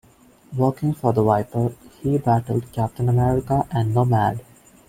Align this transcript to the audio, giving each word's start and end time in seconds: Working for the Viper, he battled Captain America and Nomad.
Working 0.57 0.95
for 0.95 1.13
the 1.13 1.21
Viper, 1.21 1.75
he 1.99 2.17
battled 2.17 2.71
Captain 2.71 3.07
America 3.07 3.67
and 3.69 3.93
Nomad. 3.93 4.43